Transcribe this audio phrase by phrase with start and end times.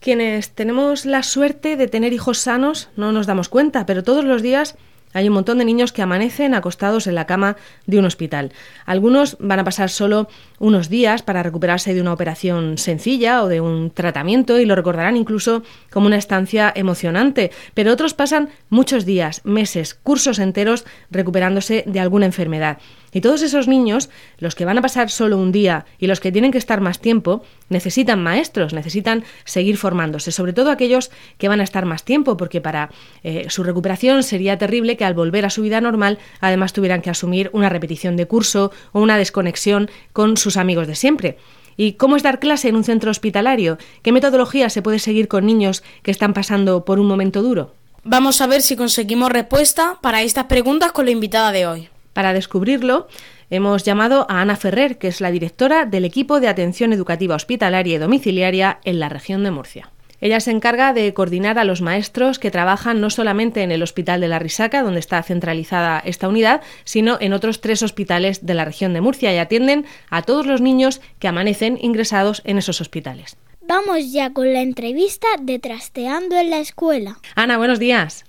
[0.00, 4.40] Quienes tenemos la suerte de tener hijos sanos no nos damos cuenta, pero todos los
[4.40, 4.76] días
[5.12, 8.52] hay un montón de niños que amanecen acostados en la cama de un hospital.
[8.86, 13.60] Algunos van a pasar solo unos días para recuperarse de una operación sencilla o de
[13.60, 19.42] un tratamiento y lo recordarán incluso como una estancia emocionante, pero otros pasan muchos días,
[19.44, 22.78] meses, cursos enteros recuperándose de alguna enfermedad.
[23.12, 24.08] Y todos esos niños,
[24.38, 27.00] los que van a pasar solo un día y los que tienen que estar más
[27.00, 32.36] tiempo, necesitan maestros, necesitan seguir formándose, sobre todo aquellos que van a estar más tiempo,
[32.36, 32.90] porque para
[33.22, 37.10] eh, su recuperación sería terrible que al volver a su vida normal además tuvieran que
[37.10, 41.38] asumir una repetición de curso o una desconexión con sus amigos de siempre.
[41.76, 43.78] ¿Y cómo es dar clase en un centro hospitalario?
[44.02, 47.74] ¿Qué metodología se puede seguir con niños que están pasando por un momento duro?
[48.04, 51.88] Vamos a ver si conseguimos respuesta para estas preguntas con la invitada de hoy.
[52.20, 53.08] Para descubrirlo,
[53.48, 57.94] hemos llamado a Ana Ferrer, que es la directora del equipo de atención educativa hospitalaria
[57.94, 59.90] y domiciliaria en la región de Murcia.
[60.20, 64.20] Ella se encarga de coordinar a los maestros que trabajan no solamente en el Hospital
[64.20, 68.66] de la Risaca, donde está centralizada esta unidad, sino en otros tres hospitales de la
[68.66, 73.38] región de Murcia y atienden a todos los niños que amanecen ingresados en esos hospitales.
[73.62, 77.16] Vamos ya con la entrevista de Trasteando en la Escuela.
[77.34, 78.26] Ana, buenos días.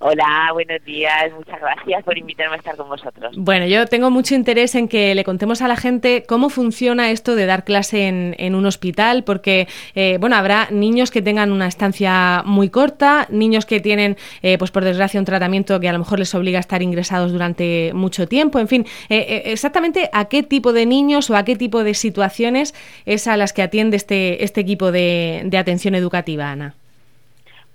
[0.00, 1.32] Hola, buenos días.
[1.36, 3.34] Muchas gracias por invitarme a estar con vosotros.
[3.36, 7.34] Bueno, yo tengo mucho interés en que le contemos a la gente cómo funciona esto
[7.34, 9.66] de dar clase en, un hospital, porque,
[9.96, 14.70] eh, bueno, habrá niños que tengan una estancia muy corta, niños que tienen, eh, pues
[14.70, 18.28] por desgracia, un tratamiento que a lo mejor les obliga a estar ingresados durante mucho
[18.28, 18.60] tiempo.
[18.60, 22.72] En fin, eh, exactamente a qué tipo de niños o a qué tipo de situaciones
[23.04, 26.76] es a las que atiende este, este equipo de atención educativa, Ana.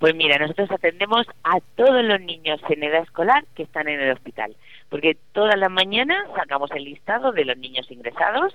[0.04, 4.12] Pues mira, nosotros atendemos a todos los niños en edad escolar que están en el
[4.12, 4.54] hospital,
[4.90, 8.54] porque todas las mañanas sacamos el listado de los niños ingresados,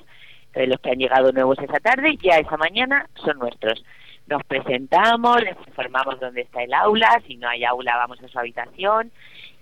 [0.53, 3.83] de los que han llegado nuevos esa tarde, ya esa mañana son nuestros.
[4.27, 8.39] Nos presentamos, les informamos dónde está el aula, si no hay aula vamos a su
[8.39, 9.11] habitación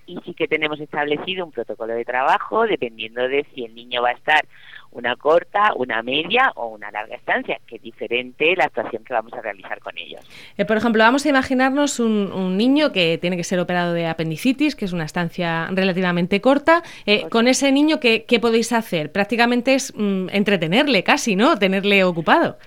[0.07, 4.09] y sí que tenemos establecido un protocolo de trabajo dependiendo de si el niño va
[4.09, 4.47] a estar
[4.91, 9.33] una corta, una media o una larga estancia, que es diferente la actuación que vamos
[9.33, 10.21] a realizar con ellos.
[10.57, 14.75] Eh, por ejemplo, vamos a imaginarnos un, niño que tiene que ser operado de apendicitis,
[14.75, 16.81] que es una estancia relativamente corta.
[17.05, 19.11] Eh, con ese niño, ¿qué, podéis hacer?
[19.11, 21.57] Prácticamente es mm, entretenerle casi, ¿no?
[21.59, 22.57] Tenerle ocupado.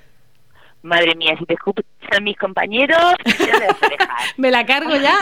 [0.82, 1.84] Madre mía, si te escuchan
[2.22, 3.14] mis compañeros,
[4.36, 5.16] ¿Me la cargo ya?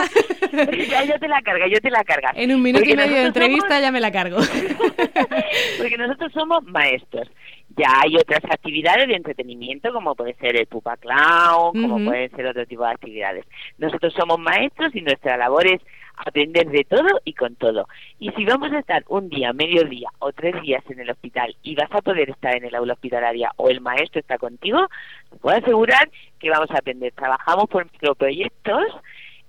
[0.89, 2.31] ya, yo te la carga, yo te la carga.
[2.35, 4.37] En un minuto y medio de entrevista ya me la cargo.
[5.77, 7.29] Porque nosotros somos maestros.
[7.77, 12.47] Ya hay otras actividades de entretenimiento, como puede ser el pupa clown, como pueden ser
[12.47, 13.45] otro tipo de actividades.
[13.77, 15.81] Nosotros somos maestros y nuestra labor es
[16.25, 17.87] aprender de todo y con todo.
[18.19, 21.55] Y si vamos a estar un día, medio día o tres días en el hospital
[21.63, 24.87] y vas a poder estar en el aula hospitalaria o el maestro está contigo,
[25.29, 27.13] te puedo asegurar que vamos a aprender.
[27.13, 28.83] Trabajamos por microproyectos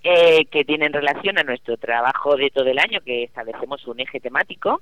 [0.03, 4.19] eh, que tienen relación a nuestro trabajo de todo el año, que establecemos un eje
[4.19, 4.81] temático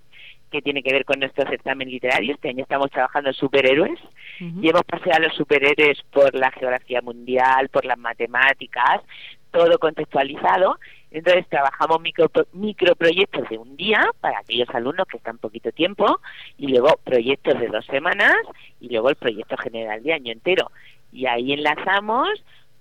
[0.49, 2.35] que tiene que ver con nuestro certamen literario.
[2.35, 3.99] Este año estamos trabajando en superhéroes
[4.39, 9.03] y hemos paseado a los superhéroes por la geografía mundial, por las matemáticas,
[9.51, 10.79] todo contextualizado.
[11.11, 16.21] Entonces trabajamos micro, microproyectos de un día para aquellos alumnos que están poquito tiempo
[16.57, 18.37] y luego proyectos de dos semanas
[18.81, 20.71] y luego el proyecto general de año entero.
[21.13, 22.29] Y ahí enlazamos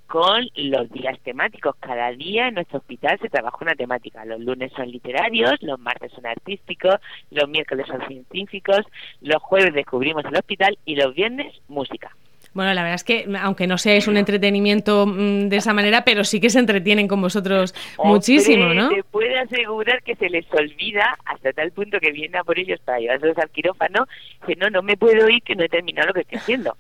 [0.08, 1.76] con los días temáticos.
[1.80, 4.26] Cada día en nuestro hospital se trabaja una temática.
[4.26, 6.96] Los lunes son literarios, los martes son artísticos,
[7.30, 8.82] los miércoles son científicos,
[9.22, 12.16] los jueves descubrimos el hospital y los viernes música.
[12.58, 16.24] Bueno, la verdad es que, aunque no seáis un entretenimiento mm, de esa manera, pero
[16.24, 18.90] sí que se entretienen con vosotros muchísimo, ¿no?
[18.90, 22.80] Te puede asegurar que se les olvida hasta tal punto que vienen a por ellos
[22.84, 24.08] para llevarlos al quirófano,
[24.48, 26.76] que no, no me puedo ir, que no he terminado lo que estoy haciendo.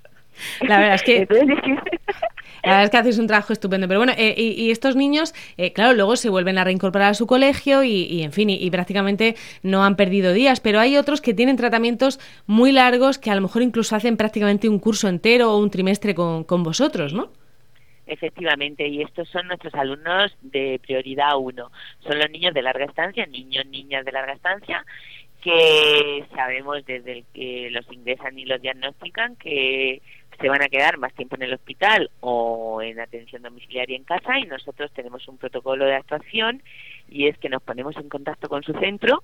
[0.61, 1.27] La verdad es que...
[2.63, 3.87] La verdad es que hacéis un trabajo estupendo.
[3.87, 7.25] Pero bueno, eh, y, estos niños, eh, claro, luego se vuelven a reincorporar a su
[7.25, 10.59] colegio y, en fin, y, prácticamente no han perdido días.
[10.59, 14.67] Pero hay otros que tienen tratamientos muy largos que a lo mejor incluso hacen prácticamente
[14.67, 17.29] un curso entero o un trimestre con, con vosotros, ¿no?
[18.05, 21.71] Efectivamente, y estos son nuestros alumnos de prioridad uno.
[21.99, 24.85] Son los niños de larga estancia, niños, niñas de larga estancia,
[25.41, 30.01] que sabemos desde el que los ingresan y los diagnostican que
[30.39, 34.37] se van a quedar más tiempo en el hospital o en atención domiciliaria en casa
[34.39, 36.61] y nosotros tenemos un protocolo de actuación
[37.09, 39.23] y es que nos ponemos en contacto con su centro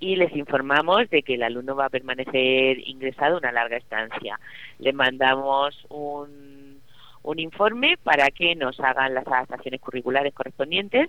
[0.00, 4.38] y les informamos de que el alumno va a permanecer ingresado una larga estancia.
[4.78, 6.80] Le mandamos un,
[7.22, 11.08] un informe para que nos hagan las adaptaciones curriculares correspondientes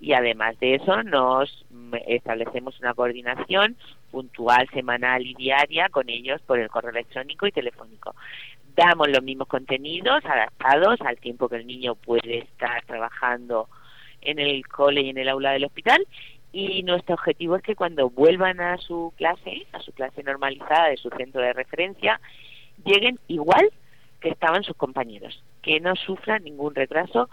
[0.00, 1.66] y además de eso nos
[2.06, 3.76] establecemos una coordinación
[4.10, 8.14] puntual, semanal y diaria con ellos por el correo electrónico y telefónico.
[8.74, 13.68] Damos los mismos contenidos adaptados al tiempo que el niño puede estar trabajando
[14.20, 16.06] en el cole y en el aula del hospital
[16.52, 20.96] y nuestro objetivo es que cuando vuelvan a su clase, a su clase normalizada de
[20.96, 22.20] su centro de referencia,
[22.84, 23.70] lleguen igual
[24.20, 27.30] que estaban sus compañeros, que no sufran ningún retraso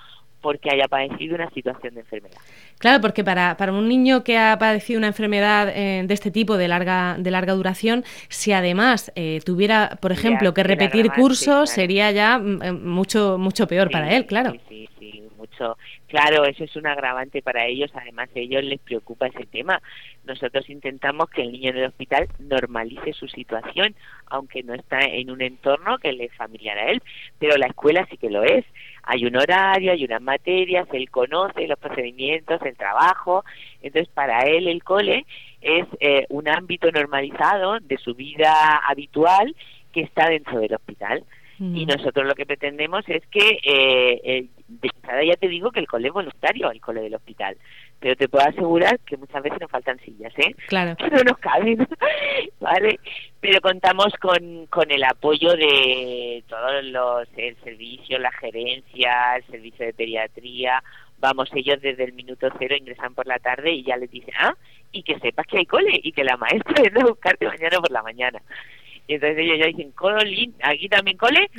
[0.47, 2.37] porque haya padecido una situación de enfermedad.
[2.77, 6.55] Claro, porque para, para un niño que ha padecido una enfermedad eh, de este tipo,
[6.55, 12.11] de larga, de larga duración, si además eh, tuviera, por ejemplo, que repetir cursos, sería
[12.11, 14.53] ya mm, eh, mucho, mucho peor para él, claro.
[14.69, 14.87] Sí,
[15.37, 15.77] mucho.
[16.07, 19.81] Claro, eso es un agravante para ellos, además a ellos les preocupa ese tema.
[20.25, 23.95] Nosotros intentamos que el niño en el hospital normalice su situación,
[24.25, 27.01] aunque no está en un entorno que le es familiar a él,
[27.39, 28.65] pero la escuela sí que lo es
[29.07, 33.45] hay un horario, hay unas materias, él conoce los procedimientos, el trabajo,
[33.81, 35.25] entonces para él el cole
[35.61, 39.55] es eh, un ámbito normalizado de su vida habitual
[39.93, 41.23] que está dentro del hospital.
[41.59, 41.87] Y mm.
[41.87, 45.87] nosotros lo que pretendemos es que, eh, eh, de entrada ya te digo que el
[45.87, 47.57] cole es voluntario, el cole del hospital
[47.99, 50.55] pero te puedo asegurar que muchas veces nos faltan sillas, ¿eh?
[50.67, 50.95] Claro.
[50.97, 51.87] Que no nos caben,
[52.59, 52.99] ¿vale?
[53.39, 59.85] Pero contamos con, con el apoyo de todos los, el servicio, la gerencia, el servicio
[59.85, 60.83] de pediatría,
[61.19, 64.55] vamos, ellos desde el minuto cero ingresan por la tarde y ya les dicen, ah,
[64.91, 67.91] y que sepas que hay cole y que la maestra viene a buscarte mañana por
[67.91, 68.41] la mañana.
[69.07, 70.49] Y entonces ellos ya dicen, ¿cole?
[70.61, 71.49] ¿Aquí también cole?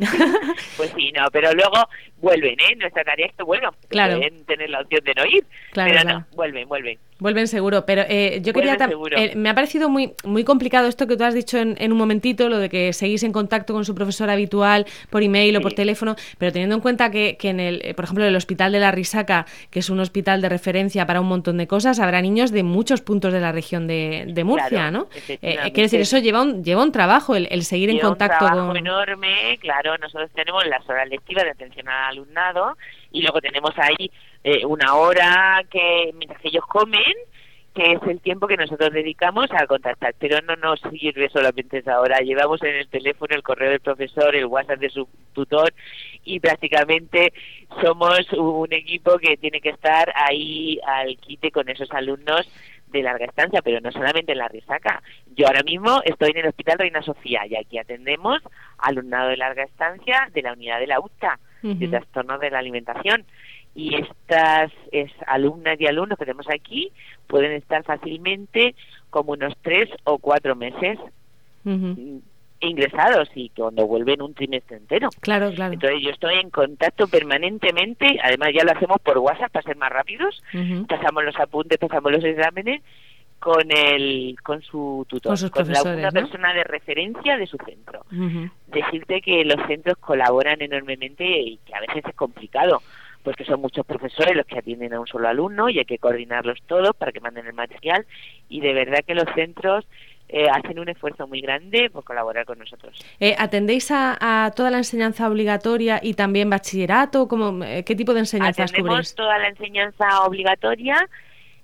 [0.77, 1.89] pues sí, no, pero luego
[2.21, 2.77] vuelven, ¿eh?
[2.77, 3.73] Nuestra tarea es que vuelvan.
[3.89, 4.19] Claro.
[4.19, 6.99] Pueden tener la opción de no ir, claro, pero no, vuelven, vuelven.
[7.21, 8.77] Vuelven seguro, pero eh, yo quería
[9.17, 12.49] eh, me ha parecido muy muy complicado esto que tú has dicho en, un momentito,
[12.49, 16.15] lo de que seguís en contacto con su profesor habitual por email o por teléfono,
[16.39, 18.93] pero teniendo en cuenta que, que en el, eh, por ejemplo, el hospital de la
[18.93, 22.63] Risaca, que es un hospital de referencia para un montón de cosas, habrá niños de
[22.63, 25.09] muchos puntos de la región de, de Murcia, ¿no?
[25.41, 28.77] quiere decir, eso lleva un lleva un trabajo el, el seguir en contacto un trabajo
[28.77, 29.99] enorme, claro.
[29.99, 32.77] Nosotros tenemos las horas lectivas de atención al alumnado
[33.13, 34.11] y luego tenemos ahí
[34.67, 37.15] una hora que mientras ellos comen
[37.79, 42.01] que es el tiempo que nosotros dedicamos a contactar, pero no nos sirve solamente esa
[42.01, 42.19] hora.
[42.19, 45.73] Llevamos en el teléfono el correo del profesor, el WhatsApp de su tutor
[46.25, 47.33] y prácticamente
[47.81, 52.51] somos un equipo que tiene que estar ahí al quite con esos alumnos
[52.89, 55.01] de larga estancia, pero no solamente en la risaca.
[55.37, 58.43] Yo ahora mismo estoy en el Hospital Reina Sofía y aquí atendemos
[58.79, 63.25] alumnado de larga estancia de la unidad de la UTA, de trastornos de la alimentación
[63.75, 64.73] y estas
[65.27, 66.91] alumnas y alumnos que tenemos aquí
[67.27, 68.75] pueden estar fácilmente
[69.11, 70.99] como unos tres o cuatro meses
[72.61, 75.11] ingresados y cuando vuelven un trimestre entero.
[75.21, 75.75] Claro, claro.
[75.75, 79.91] Entonces yo estoy en contacto permanentemente, además ya lo hacemos por WhatsApp para ser más
[79.91, 80.43] rápidos,
[80.89, 82.83] pasamos los apuntes, pasamos los exámenes
[83.39, 88.05] con el con su tutor, con, la, una persona de referencia de su centro.
[88.67, 92.83] Decirte que los centros colaboran enormemente y que a veces es complicado
[93.23, 95.99] pues que son muchos profesores los que atienden a un solo alumno y hay que
[95.99, 98.07] coordinarlos todos para que manden el material
[98.49, 99.87] y de verdad que los centros
[100.31, 102.99] eh, hacen un esfuerzo muy grande por colaborar con nosotros.
[103.19, 107.29] Eh, ¿Atendéis a, toda la enseñanza obligatoria y también bachillerato?
[107.29, 111.09] ¿Cómo, eh, ¿Qué tipo de enseñanzas Atendemos toda la enseñanza obligatoria,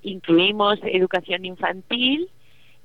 [0.05, 2.31] incluimos educación infantil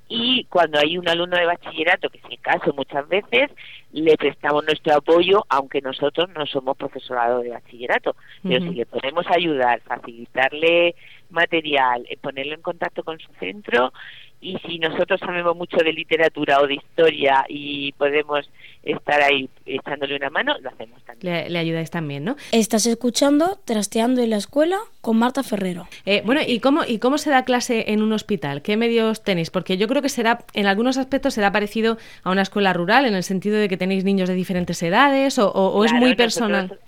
[0.08, 3.48] y cuando hay un alumno de bachillerato, que es el caso muchas veces,
[3.92, 9.24] le prestamos nuestro apoyo, aunque nosotros no somos profesorado de bachillerato, pero si le podemos
[9.28, 10.96] ayudar, facilitarle
[11.30, 13.92] material, eh, ponerlo en contacto con su centro,
[14.40, 18.48] y si nosotros sabemos mucho de literatura o de historia y podemos
[18.82, 21.52] estar ahí echándole una mano, lo hacemos también.
[21.52, 22.36] Le, ayudáis también, ¿no?
[22.50, 25.86] Estás escuchando Trasteando en la Escuela con Marta Ferrero.
[26.06, 28.62] Eh, bueno, ¿y cómo, ¿y cómo se da clase en un hospital?
[28.62, 29.50] ¿Qué medios tenéis?
[29.50, 33.14] Porque yo creo que será, en algunos aspectos será parecido a una escuela rural, en
[33.14, 36.78] el sentido de que tenéis niños de diferentes edades, o, es muy personal.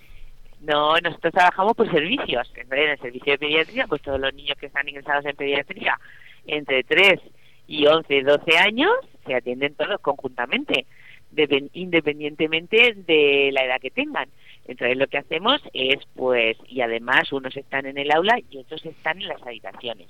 [0.63, 2.51] no, nosotros trabajamos por servicios.
[2.57, 5.99] En el servicio de pediatría, pues todos los niños que están ingresados en pediatría,
[6.47, 7.21] entre 3
[7.73, 8.93] y 11, 12 años,
[9.27, 10.85] se atienden todos conjuntamente,
[11.73, 14.29] independientemente de la edad que tengan.
[14.67, 18.85] Entonces lo que hacemos es, pues, y además unos están en el aula y otros
[18.85, 20.09] están en las habitaciones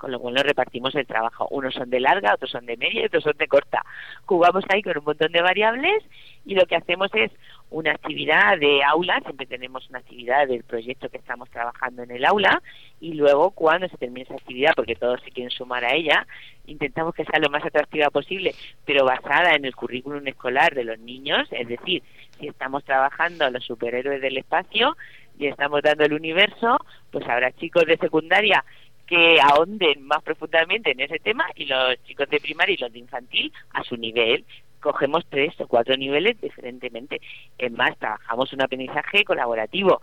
[0.00, 1.46] con lo cual nos repartimos el trabajo.
[1.50, 3.84] Unos son de larga, otros son de media y otros son de corta.
[4.24, 6.02] Jugamos ahí con un montón de variables
[6.46, 7.30] y lo que hacemos es
[7.70, 12.24] una actividad de aula, siempre tenemos una actividad del proyecto que estamos trabajando en el
[12.24, 12.62] aula
[13.00, 16.26] y luego cuando se termine esa actividad, porque todos se quieren sumar a ella,
[16.66, 20.98] intentamos que sea lo más atractiva posible, pero basada en el currículum escolar de los
[20.98, 22.02] niños, es decir,
[22.38, 24.96] si estamos trabajando los superhéroes del espacio
[25.38, 26.78] y estamos dando el universo,
[27.10, 28.64] pues habrá chicos de secundaria
[29.06, 33.00] que ahonden más profundamente en ese tema y los chicos de primaria y los de
[33.00, 34.44] infantil a su nivel.
[34.80, 37.20] Cogemos tres o cuatro niveles diferentemente.
[37.58, 40.00] Es más, trabajamos un aprendizaje colaborativo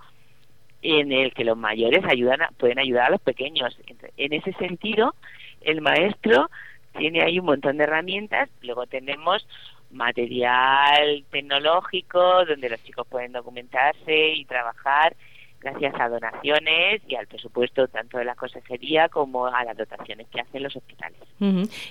[0.81, 3.77] en el que los mayores ayudan pueden ayudar a los pequeños.
[4.17, 5.15] En ese sentido,
[5.62, 6.50] el maestro
[6.98, 8.50] tiene ahí un montón de herramientas.
[8.62, 9.48] Luego tenemos
[9.91, 15.15] material tecnológico donde los chicos pueden documentarse y trabajar
[15.62, 20.42] gracias a donaciones y al presupuesto tanto de la consejería como a las dotaciones que
[20.42, 21.18] hacen los hospitales.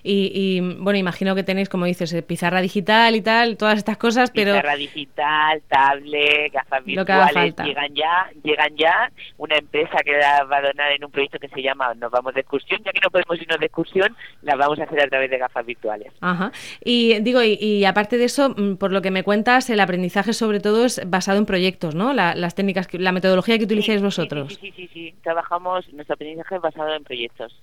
[0.03, 4.31] y, bueno, imagino que tenéis, como dices, eh, pizarra digital y tal, todas estas cosas,
[4.31, 4.53] pero...
[4.53, 9.11] Pizarra digital, tablet, gafas virtuales, llegan ya, llegan ya.
[9.39, 12.41] Una empresa que va a donar en un proyecto que se llama Nos vamos de
[12.41, 15.39] excursión, ya que no podemos irnos de excursión, las vamos a hacer a través de
[15.39, 16.13] gafas virtuales.
[16.21, 16.53] Ajá.
[16.85, 20.61] Y digo, y, aparte de eso, mm, por lo que me cuentas, el aprendizaje sobre
[20.61, 22.13] todo es basado en proyectos, ¿no?
[22.13, 24.59] las técnicas, la metodología que utilicéis vosotros.
[24.61, 27.61] Sí, sí, sí, Trabajamos, nuestro aprendizaje basado en proyectos.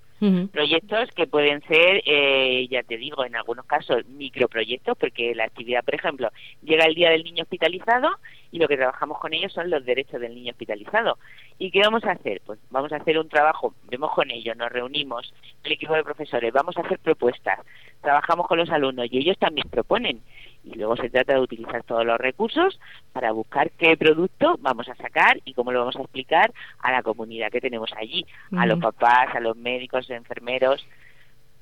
[0.54, 5.84] Proyectos que pueden ser, eh, ya te digo, en algunos casos microproyectos, porque la actividad,
[5.84, 6.30] por ejemplo,
[6.62, 8.10] llega el día del niño hospitalizado
[8.50, 11.18] y lo que trabajamos con ellos son los derechos del niño hospitalizado.
[11.60, 12.42] ¿Y qué vamos a hacer?
[12.46, 15.34] Pues vamos a hacer un trabajo, vemos con ellos, nos reunimos,
[15.66, 17.60] el equipo de profesores, vamos a hacer propuestas,
[18.02, 20.22] trabajamos con los alumnos y ellos también proponen
[20.64, 22.80] y luego se trata de utilizar todos los recursos
[23.12, 27.04] para buscar qué producto vamos a sacar y cómo lo vamos a explicar a la
[27.04, 30.86] comunidad que tenemos allí, a los papás, a los médicos, enfermeros.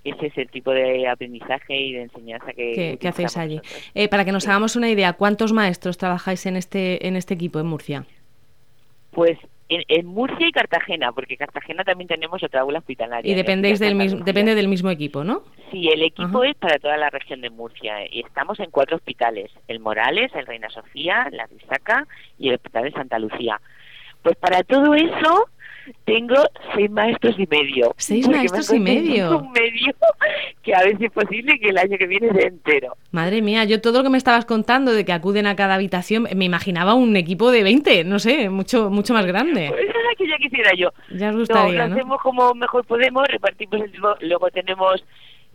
[0.04, 3.62] Ese es el tipo de aprendizaje y de enseñanza que, hacéis allí.
[3.94, 7.60] Eh, para que nos hagamos una idea, ¿cuántos maestros trabajáis en este, en este equipo
[7.60, 8.06] en Murcia?
[9.12, 9.38] Pues
[9.72, 13.32] en, Murcia y Cartagena, porque Cartagena también tenemos otra aula hospitalaria.
[13.32, 15.44] Y dependéis del mismo, depende del mismo equipo, ¿no?
[15.72, 19.52] Sí, el equipo es para toda la región de Murcia y estamos en cuatro hospitales,
[19.68, 23.62] el Morales, el Reina Sofía, la Risaca y el Hospital de Santa Lucía.
[24.22, 25.48] Pues para todo eso
[26.06, 26.36] tengo
[26.76, 27.94] seis maestros y medio.
[27.98, 29.40] Seis maestros y medio.
[29.40, 29.94] Un medio
[30.64, 32.96] que a veces es posible que el año que viene sea entero.
[33.12, 36.28] Madre mía, yo todo lo que me estabas contando de que acuden a cada habitación,
[36.36, 39.68] me imaginaba un equipo de 20, no sé, mucho mucho más grande.
[39.70, 40.90] Pues es la que ya quisiera yo.
[41.12, 45.04] Ya os gustaría, lo hacemos como mejor podemos, repartimos el luego tenemos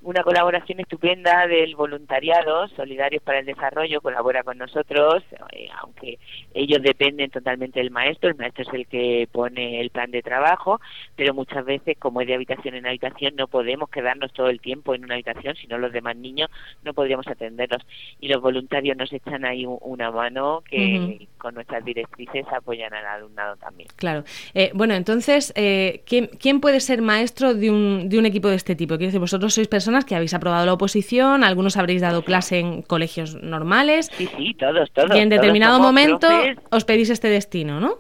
[0.02, 6.18] una colaboración estupenda del voluntariado Solidarios para el Desarrollo, colabora con nosotros, eh, aunque
[6.54, 10.80] ellos dependen totalmente del maestro, el maestro es el que pone el plan de trabajo,
[11.16, 14.94] pero muchas veces, como es de habitación en habitación, no podemos quedarnos todo el tiempo
[14.94, 16.50] en una habitación, si no los demás niños
[16.84, 17.82] no podríamos atenderlos.
[18.20, 23.56] Y los voluntarios nos echan ahí una mano que con nuestras directrices apoyan al alumnado
[23.56, 23.88] también.
[23.96, 24.24] Claro.
[24.54, 28.56] Eh, bueno, entonces, eh, ¿quién, ¿quién puede ser maestro de un, de un equipo de
[28.56, 28.96] este tipo?
[28.96, 32.83] Quiero decir, vosotros sois personas que habéis aprobado la oposición, algunos habréis dado clase en
[32.83, 34.11] colegios normales.
[34.12, 35.16] Sí, sí, todos, todos.
[35.16, 36.28] Y en determinado momento
[36.71, 37.99] os pedís este destino, ¿no?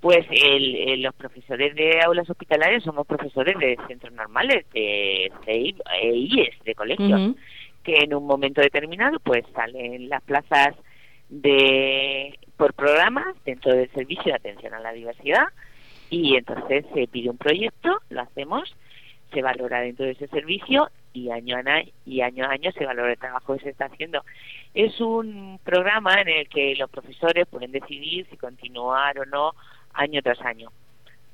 [0.00, 0.26] Pues
[0.98, 6.74] los profesores de aulas hospitalarias somos profesores de centros normales, de CEIB e IES, de
[6.74, 7.36] colegios,
[7.84, 10.74] que en un momento determinado pues salen las plazas
[11.28, 15.46] de por programas dentro del servicio de atención a la diversidad
[16.10, 18.74] y entonces se pide un proyecto, lo hacemos
[19.32, 22.86] se valora dentro de ese servicio y año a año, y año, a año se
[22.86, 24.24] valora el trabajo que se está haciendo.
[24.74, 29.52] Es un programa en el que los profesores pueden decidir si continuar o no
[29.94, 30.70] año tras año.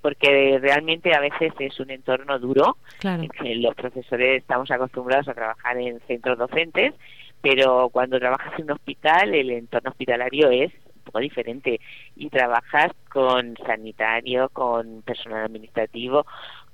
[0.00, 2.76] porque realmente a veces es un entorno duro.
[3.00, 3.25] Claro.
[3.28, 6.95] que los profesores estamos acostumbrados a trabajar en centros docentes,
[7.40, 11.81] pero cuando trabajas en un hospital, el entorno hospitalario es un poco diferente
[12.17, 16.26] y trabajas con sanitario, con personal administrativo,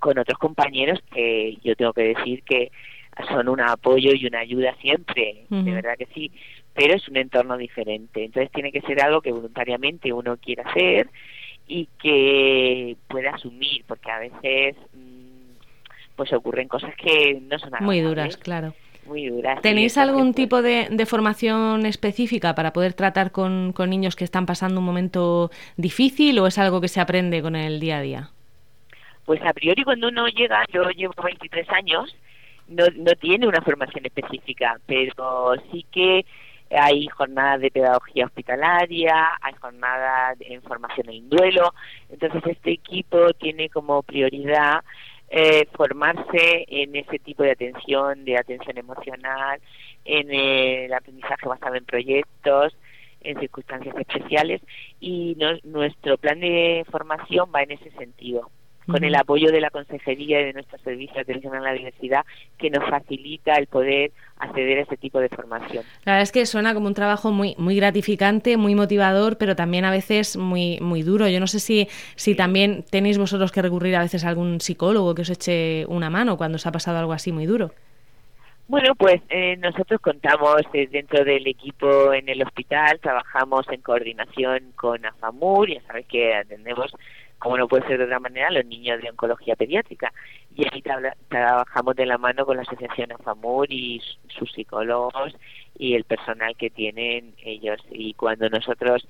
[0.05, 2.71] con otros compañeros que yo tengo que decir que
[3.27, 6.31] son un apoyo y una ayuda siempre, de verdad que sí,
[6.75, 8.23] pero es un entorno diferente.
[8.23, 11.09] Entonces tiene que ser algo que voluntariamente uno quiera hacer
[11.67, 18.01] y que pueda asumir, porque a veces mm, pues ocurren cosas que no son muy
[18.01, 18.75] duras, claro.
[19.07, 19.63] Muy duras.
[19.63, 24.45] ¿Tenéis algún tipo de, de, formación específica para poder tratar con, con niños que están
[24.45, 28.31] pasando un momento difícil o es algo que se aprende con el día a día?
[29.25, 32.15] Pues a priori cuando uno llega, yo llevo 23 años,
[32.69, 36.25] no, no tiene una formación específica, pero sí que
[36.71, 41.73] hay jornadas de pedagogía hospitalaria, hay jornadas en formación en duelo,
[42.11, 44.83] entonces este equipo tiene como prioridad
[45.31, 49.61] eh, formarse en ese tipo de atención, de atención emocional,
[50.05, 52.77] en el aprendizaje basado en proyectos,
[53.21, 54.61] en circunstancias especiales
[55.01, 58.51] y nuestro plan de formación va en ese sentido
[58.87, 62.25] con el apoyo de la Consejería y de nuestro Servicio de Atención a la Diversidad,
[62.59, 65.85] que nos facilita el poder acceder a ese tipo de formación.
[66.05, 69.85] La verdad es que suena como un trabajo muy, muy gratificante, muy motivador, pero también
[69.85, 71.29] a veces muy, muy duro.
[71.29, 75.15] Yo no sé si, si también tenéis vosotros que recurrir a veces a algún psicólogo
[75.15, 77.73] que os eche una mano cuando os ha pasado algo así muy duro.
[78.67, 84.73] Bueno, pues eh, nosotros contamos eh, dentro del equipo en el hospital, trabajamos en coordinación
[84.75, 86.91] con AFAMUR, ya sabes que atendemos
[87.45, 90.11] como no puede ser de otra manera, los niños de oncología pediátrica.
[90.57, 90.83] Y ahí
[91.29, 95.37] trabajamos de la mano con la Asociación AFAMUR y sus psicólogos
[95.79, 97.83] y el personal que tienen ellos.
[97.91, 99.07] Y cuando nosotros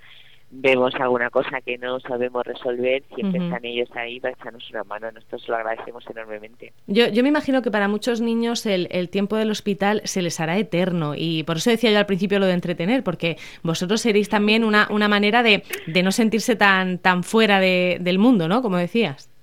[0.56, 5.10] vemos alguna cosa que no sabemos resolver, siempre están ellos ahí para echarnos una mano.
[5.10, 6.72] Nosotros lo agradecemos enormemente.
[6.86, 10.38] Yo, yo me imagino que para muchos niños el, el, tiempo del hospital se les
[10.40, 14.28] hará eterno y por eso decía yo al principio lo de entretener, porque vosotros seréis
[14.28, 18.62] también una, una manera de, de no sentirse tan, tan fuera de, del mundo, ¿no?
[18.62, 19.33] Como decías.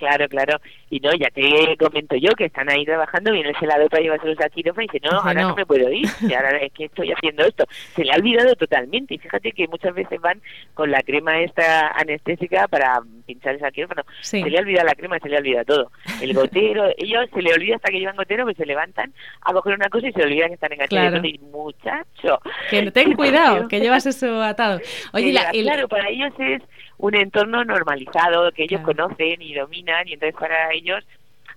[0.00, 0.58] Claro, claro.
[0.88, 4.40] Y no, ya te comento yo que están ahí trabajando, viene el celador para llevárselos
[4.40, 5.54] a quirófano y dice, no, ahora no.
[5.54, 7.64] me puedo ir, y ahora es que estoy haciendo esto.
[7.94, 9.14] Se le ha olvidado totalmente.
[9.14, 10.40] Y fíjate que muchas veces van
[10.72, 14.02] con la crema esta anestésica para pincharles al quirófano.
[14.22, 15.92] Se le ha olvidado la crema, se le ha olvidado todo.
[16.22, 19.74] El gotero, ellos se le olvida hasta que llevan gotero, que se levantan a coger
[19.74, 21.20] una cosa y se olvidan que están en claro.
[21.22, 22.40] Y muchacho.
[22.70, 24.80] Que ten cuidado, que llevas eso atado.
[25.12, 26.62] Oye, claro, para ellos es
[27.00, 31.04] un entorno normalizado que ellos conocen y dominan y entonces para ellos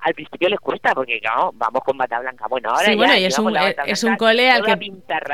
[0.04, 2.46] al principio les cuesta porque claro, vamos con bata blanca.
[2.48, 4.76] Bueno, ahora sí, bueno, y es un, es un cole al que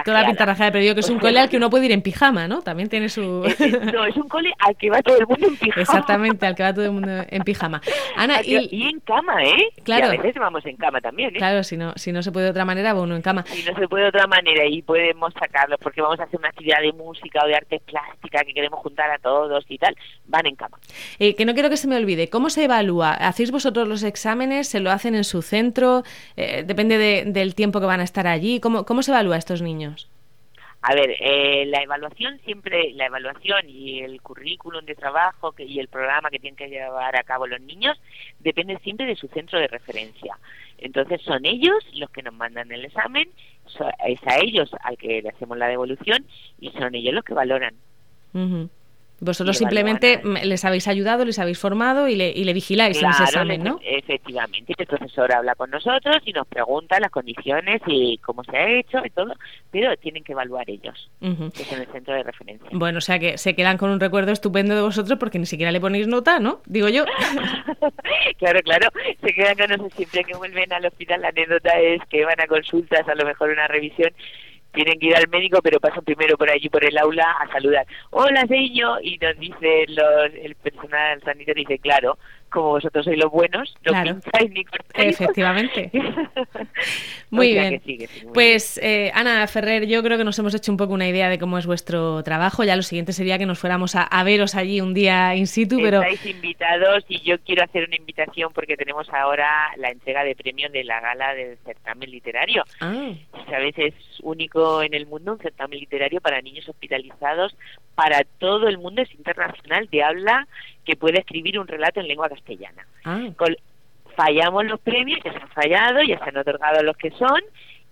[0.05, 2.01] toda pinta rajada, pero digo que es un cole al que uno puede ir en
[2.01, 2.61] pijama, ¿no?
[2.61, 3.21] También tiene su
[3.93, 5.81] No, es un cole al que va todo el mundo en pijama.
[5.81, 7.81] Exactamente, al que va todo el mundo en pijama.
[8.15, 9.69] Ana, y, en cama, ¿eh?
[9.83, 10.13] Claro.
[10.13, 11.37] Y a veces vamos en cama también, ¿eh?
[11.37, 13.43] Claro, si no si no se puede de otra manera, va uno en cama.
[13.47, 16.49] Si no se puede de otra manera y podemos sacarlos porque vamos a hacer una
[16.49, 19.95] actividad de música o de arte plástica que queremos juntar a todos y tal,
[20.27, 20.77] van en cama.
[21.17, 23.13] Eh, que no quiero que se me olvide, ¿cómo se evalúa?
[23.13, 24.58] ¿Hacéis vosotros los exámenes?
[24.63, 26.03] ¿Se lo hacen en su centro?
[26.35, 28.59] Eh, ¿Depende del tiempo que van a estar allí?
[28.59, 30.09] ¿Cómo, cómo se evalúa a estos niños?
[30.81, 35.77] A ver, eh, la evaluación siempre, la evaluación y el currículum de trabajo que, y
[35.79, 37.99] el programa que tienen que llevar a cabo los niños
[38.39, 40.37] depende siempre de su centro de referencia.
[40.77, 43.29] Entonces son ellos los que nos mandan el examen,
[44.07, 46.25] es a ellos al que le hacemos la devolución
[46.61, 47.75] y son ellos los que valoran.
[49.21, 53.23] Vosotros simplemente les habéis ayudado, les habéis formado y le, y le vigiláis en ese
[53.23, 53.79] examen, ¿no?
[53.83, 58.69] Efectivamente, el profesor habla con nosotros y nos pregunta las condiciones y cómo se ha
[58.69, 59.33] hecho y todo,
[59.71, 62.69] pero tienen que evaluar ellos, que es en el centro de referencia.
[62.71, 65.71] Bueno, o sea que se quedan con un recuerdo estupendo de vosotros porque ni siquiera
[65.71, 66.61] le ponéis nota, ¿no?
[66.65, 67.05] Digo yo.
[68.37, 68.89] claro, claro,
[69.21, 71.21] se quedan con nosotros siempre que vuelven al hospital.
[71.21, 74.13] La anécdota es que van a consultas, a lo mejor una revisión
[74.73, 77.85] tienen que ir al médico, pero pasan primero por allí, por el aula, a saludar.
[78.11, 82.17] Hola, señor, y nos dice los, el personal sanitario, dice, claro,
[82.49, 85.19] como vosotros sois los buenos, no pincháis ni cortáis.
[85.19, 85.91] Efectivamente.
[87.29, 87.81] muy bien.
[88.33, 91.39] pues, eh, Ana Ferrer, yo creo que nos hemos hecho un poco una idea de
[91.39, 92.63] cómo es vuestro trabajo.
[92.63, 96.01] Ya lo siguiente sería que nos fuéramos a, veros allí un día in situ, pero...
[96.01, 100.71] Estáis invitados y yo quiero hacer una invitación porque tenemos ahora la entrega de premios
[100.71, 102.63] de la gala del certamen literario.
[102.81, 103.11] Ah.
[103.49, 107.55] Sabes, es único en el mundo un certamen literario para niños hospitalizados
[107.95, 110.47] para todo el mundo, es internacional, de habla
[110.89, 112.87] que puede escribir un relato en lengua castellana.
[113.05, 113.29] Ah.
[114.15, 117.39] fallamos los premios, ya se han fallado, ya se han otorgado los que son,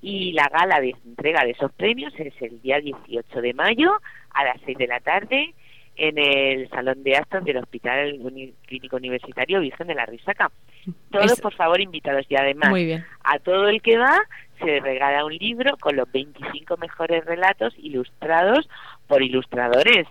[0.01, 3.91] y la gala de entrega de esos premios es el día 18 de mayo
[4.31, 5.53] a las 6 de la tarde
[5.95, 8.19] en el salón de actos del Hospital
[8.65, 10.51] Clínico Universitario Virgen de la Risaca.
[11.11, 12.25] Todos, por favor, invitados.
[12.29, 12.71] Y además,
[13.23, 14.19] a todo el que va
[14.59, 18.67] se le regala un libro con los 25 mejores relatos ilustrados
[19.07, 20.07] por ilustradores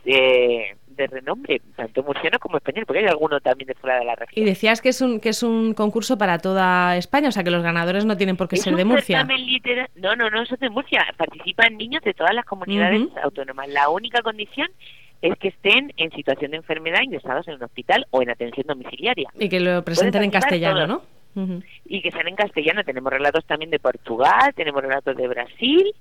[0.96, 4.42] de renombre, tanto murciano como español, porque hay alguno también de fuera de la región.
[4.42, 7.50] Y decías que es un que es un concurso para toda España, o sea que
[7.50, 9.26] los ganadores no tienen por qué ser de Murcia.
[9.96, 13.68] No, no, no son de Murcia, participan niños de todas las comunidades autónomas.
[13.68, 14.68] La única condición
[15.22, 19.28] es que estén en situación de enfermedad ingresados en un hospital o en atención domiciliaria.
[19.38, 21.02] Y que lo presenten en castellano, ¿no?
[21.84, 22.82] Y que sean en castellano.
[22.84, 25.94] Tenemos relatos también de Portugal, tenemos relatos de Brasil,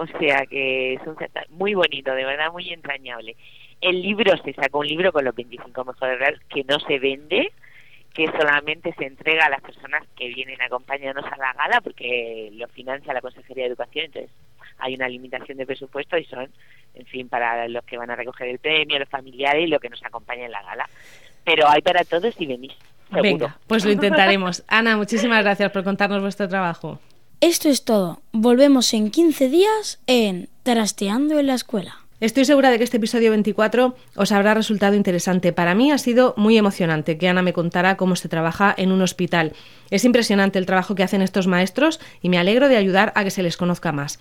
[0.00, 1.16] o sea que es un
[1.50, 3.36] muy bonito, de verdad muy entrañable.
[3.82, 7.52] El libro se sacó un libro con los 25 mejores relatos que no se vende,
[8.14, 12.48] que solamente se entrega a las personas que vienen a acompañarnos a la gala porque
[12.52, 14.30] lo financia la Consejería de Educación, entonces
[14.78, 16.50] hay una limitación de presupuesto y son,
[16.94, 19.90] en fin, para los que van a recoger el premio, los familiares y los que
[19.90, 20.88] nos acompañan en la gala.
[21.44, 22.72] Pero hay para todos y venís.
[23.08, 23.22] Seguro.
[23.22, 24.64] Venga, pues lo intentaremos.
[24.66, 27.00] Ana, muchísimas gracias por contarnos vuestro trabajo.
[27.40, 28.20] Esto es todo.
[28.32, 31.96] Volvemos en 15 días en Trasteando en la Escuela.
[32.20, 35.54] Estoy segura de que este episodio 24 os habrá resultado interesante.
[35.54, 39.00] Para mí ha sido muy emocionante que Ana me contara cómo se trabaja en un
[39.00, 39.54] hospital.
[39.90, 43.30] Es impresionante el trabajo que hacen estos maestros y me alegro de ayudar a que
[43.30, 44.18] se les conozca más.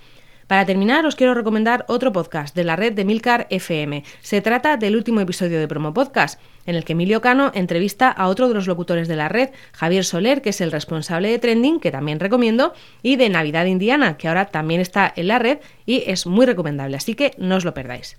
[0.47, 4.03] Para terminar, os quiero recomendar otro podcast de la red de Milcar FM.
[4.21, 8.27] Se trata del último episodio de Promo Podcast, en el que Emilio Cano entrevista a
[8.27, 11.79] otro de los locutores de la red, Javier Soler, que es el responsable de Trending,
[11.79, 16.03] que también recomiendo, y de Navidad Indiana, que ahora también está en la red y
[16.05, 18.17] es muy recomendable, así que no os lo perdáis.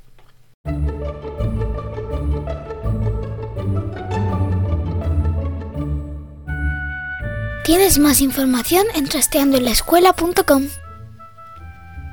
[7.65, 10.65] Tienes más información en trasteandoenlaescuela.com